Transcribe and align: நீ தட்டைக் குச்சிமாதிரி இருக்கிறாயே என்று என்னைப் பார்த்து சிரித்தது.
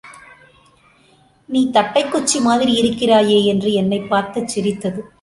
நீ 1.45 1.69
தட்டைக் 1.71 2.15
குச்சிமாதிரி 2.15 2.73
இருக்கிறாயே 2.73 3.45
என்று 3.45 3.73
என்னைப் 3.73 4.09
பார்த்து 4.09 4.49
சிரித்தது. 4.49 5.03